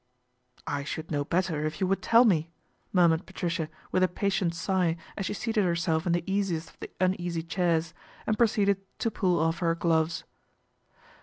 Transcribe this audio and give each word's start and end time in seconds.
"I 0.65 0.83
should 0.83 1.11
know 1.11 1.23
better, 1.23 1.63
if 1.67 1.79
you 1.79 1.85
would 1.85 2.01
tell 2.01 2.25
me," 2.25 2.49
murmured 2.91 3.27
Patricia 3.27 3.69
with 3.91 4.01
a 4.01 4.07
patient 4.07 4.55
sigh 4.55 4.97
as 5.15 5.27
she 5.27 5.33
seated 5.35 5.63
herself 5.63 6.07
in 6.07 6.11
the 6.13 6.23
easiest 6.25 6.71
of 6.71 6.79
the 6.79 6.89
uneasy 6.99 7.43
chairs, 7.43 7.93
and 8.25 8.35
procceeded 8.35 8.77
to 8.97 9.11
pull 9.11 9.37
off 9.39 9.59
her 9.59 9.75
gloves. 9.75 10.23